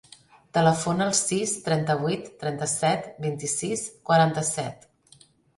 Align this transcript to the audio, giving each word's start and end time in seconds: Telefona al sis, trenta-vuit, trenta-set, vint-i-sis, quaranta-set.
Telefona 0.57 1.05
al 1.07 1.11
sis, 1.19 1.53
trenta-vuit, 1.67 2.25
trenta-set, 2.45 3.07
vint-i-sis, 3.27 3.87
quaranta-set. 4.11 4.91